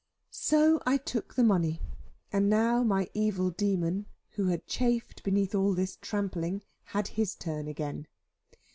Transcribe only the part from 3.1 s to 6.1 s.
evil demon, who had chafed beneath all this